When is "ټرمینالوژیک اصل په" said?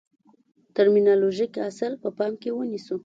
0.75-2.09